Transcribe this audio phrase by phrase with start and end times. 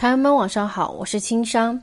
[0.00, 1.78] 茶友们晚上好，我是青山。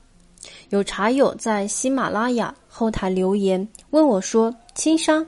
[0.69, 5.23] 有茶友在喜马拉雅后台留言问我说：“青山，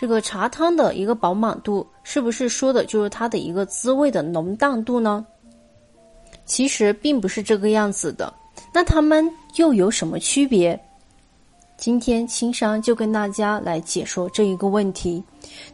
[0.00, 5.26] 这个茶汤的一个饱满度，是不是说的就是它的一个滋味的浓淡度呢？”
[6.46, 8.32] 其实并不是这个样子的。
[8.72, 10.82] 那它们又有什么区别？
[11.82, 15.20] 今天青山就跟大家来解说这一个问题。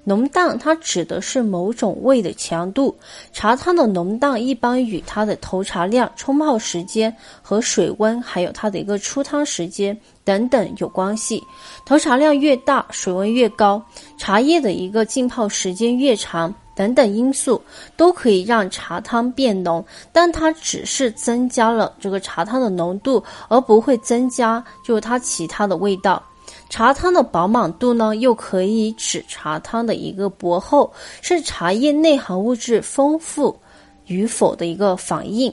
[0.04, 2.96] 浓淡它指的是某种味的强度，
[3.30, 11.42] 茶汤的浓淡一般与它的投茶量、冲泡时间和水温，还有它的一个出汤时间等等有关系。
[11.84, 13.82] 投茶量越大，水温越高，
[14.16, 17.60] 茶叶的一个浸泡时间越长，等等因素
[17.96, 26.22] 都可以让茶汤变浓，但它只是增加了这个茶汤的浓度，而不会增加就是它其他的味道。
[26.70, 33.58] 茶汤的饱满度呢，又可以指茶汤的一个薄厚，是茶叶内含物质丰富
[34.06, 35.52] 与否的一个反应。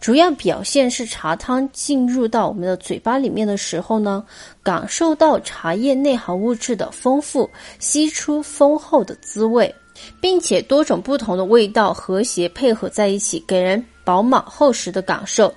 [0.00, 4.24] 主要表现是茶汤进入到我们的嘴巴里面的时候呢，
[4.62, 9.74] 感受到茶叶内含物质的丰富，吸出丰厚的滋味，
[10.20, 15.52] 并且多种不同的味道和谐配合在一起，给人饱满厚实的感受。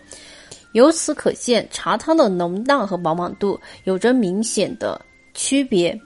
[0.74, 5.00] 由此可见，茶汤的浓淡和饱满度有着明显的
[5.34, 6.00] 区别。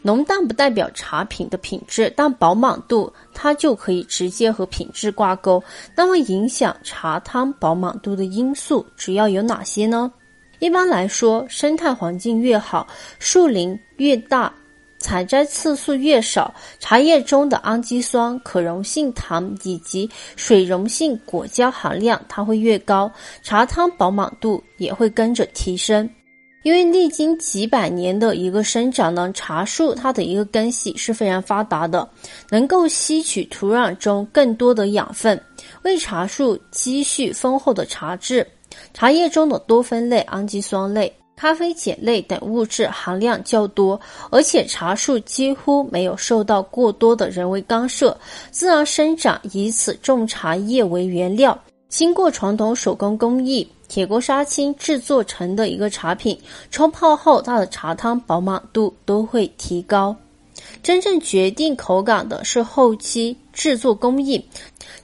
[0.00, 5.62] 浓淡不代表茶品的品质，但饱满度它就可以直接和品质挂钩。
[5.96, 10.10] 那么，影响茶汤饱满度的因素主要有哪些呢？
[10.60, 12.86] 一般来说，生态环境越好，
[13.18, 14.52] 树林越大。
[14.98, 23.10] 采摘次数越少，茶叶中的氨基酸、可溶性糖以及水溶性果胶含量它会越高，
[23.42, 26.08] 茶汤饱满度也会跟着提升。
[26.64, 32.06] 因为历经几百年的一个生长呢，茶树它的一个根系是非常发达的，
[32.50, 35.40] 能够吸取土壤中更多的养分，
[35.82, 38.46] 为茶树积蓄丰厚的茶质。
[38.92, 41.10] 茶叶中的多酚类、氨基酸类。
[41.38, 48.16] 咖啡碱类等物质含量较多，而且茶树几乎没有受到过多的人为干涉，
[48.50, 51.56] 自然生长，以此种茶叶为原料，
[51.88, 56.36] 经过传统手工工艺铁锅杀青制作成的一个茶品，
[56.72, 60.16] 冲泡后它的茶汤饱满度都会提高。
[60.82, 64.44] 真正决定口感的是后期制作工艺。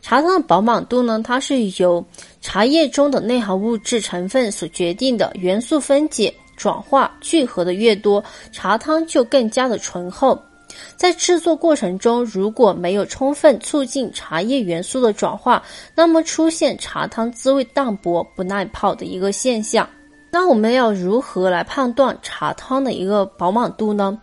[0.02, 2.04] 茶汤的饱满度呢，它是由
[2.44, 5.32] 茶叶中的内含物质成分所决定的。
[5.34, 8.22] 元素分解、转化、聚合的越多，
[8.52, 10.38] 茶汤就更加的醇厚。
[10.94, 15.62] 在制作过程中，如果没有充分促进茶叶元素的转化，
[15.94, 19.88] 那么出现茶汤滋味淡薄、不耐泡的一个现象。
[20.30, 24.20] 那我们要如何来判断茶汤的一个饱满度呢？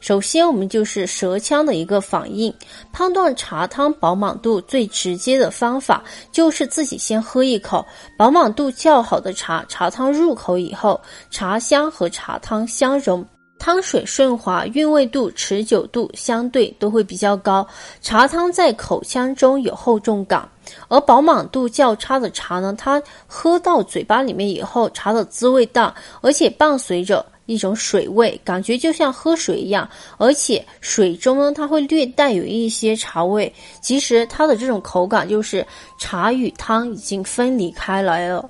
[0.00, 2.52] 首先，我们就是舌腔的一个反应，
[2.90, 6.02] 判断茶汤饱满度最直接的方法
[6.32, 7.84] 就是自己先喝一口。
[8.16, 10.98] 饱满度较好的茶，茶汤入口以后，
[11.30, 13.24] 茶香和茶汤相融，
[13.58, 17.66] 汤水顺滑，韵味度、持久度相对都会比较高。
[18.00, 20.48] 茶汤在口腔中有厚重感，
[20.88, 27.24] 而饱满度较差的茶呢，它喝到嘴巴里面以后，茶的滋味淡，而且伴随着。
[27.46, 29.88] 一种水味，感觉就像喝水一样，
[30.18, 33.52] 而且水中呢，它会略带有一些茶味。
[33.82, 35.66] 其实它的这种口感就是
[35.98, 38.48] 茶与汤已经分离开来了。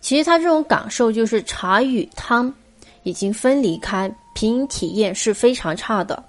[0.00, 2.54] 其实它这种感受就是茶与汤
[3.02, 6.22] 已经分离开，品饮体验是非常差的。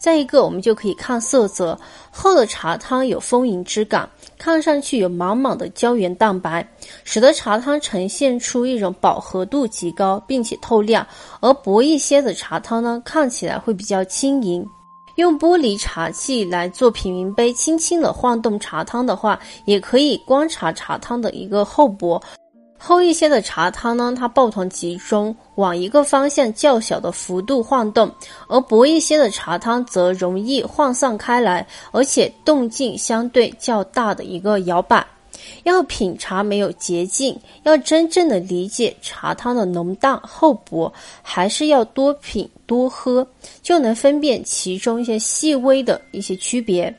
[0.00, 1.78] 再一个，我们就可以看色泽，
[2.10, 6.66] 厚的茶汤有丰盈之感，看上去有满满的胶原蛋白，
[7.04, 11.04] 使得茶汤呈现出一种饱和度极高，并且透亮；
[11.40, 14.66] 而薄一些的茶汤呢，看起来会比较轻盈。
[15.16, 22.18] 用玻璃茶器来做品茗杯，轻轻的晃动茶汤的话，也可以观察茶汤的一个厚薄。
[22.82, 28.08] 厚一些的茶汤呢，它抱团集中，往一个方向较小的幅度晃动；
[28.48, 35.06] 而薄一些的茶汤则容易晃散开来，而且动静相对较大的一个摇摆。
[35.64, 40.90] 要品茶没有捷径，要真正的理解茶汤的浓淡厚薄，
[41.22, 43.26] 还是要多品多喝，
[43.62, 46.94] 就能分辨其中一些细微的一些区别。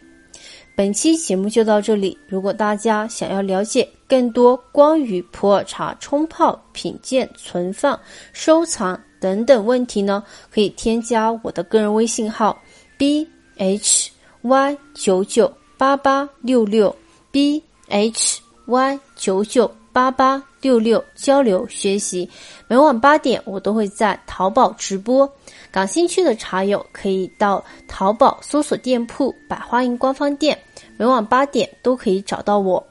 [0.76, 2.18] 本期节目就到这里。
[2.28, 8.00] 如果大家想要了解更多关于普洱茶冲泡、品鉴、存放、
[8.34, 12.58] 收藏等等问题呢，可以添加我的个人微信号
[12.98, 13.28] b
[13.58, 14.10] h
[14.42, 16.96] y 九九八八六六
[17.32, 22.30] b h y 九九八八六六交流学习。
[22.68, 25.32] 每晚八点，我都会在淘宝直播。
[25.72, 30.58] 感兴趣的茶友可以到淘宝搜索店铺“百花营”官方店，
[30.98, 32.86] 每晚八点都可以找到我。